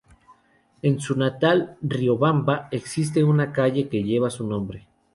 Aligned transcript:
En 0.81 0.99
su 0.99 1.15
natal 1.15 1.77
Riobamba, 1.83 2.69
existe 2.71 3.23
una 3.23 3.51
calle 3.53 3.87
que 3.87 4.01
lleva 4.03 4.31
su 4.31 4.47
nombre. 4.47 4.87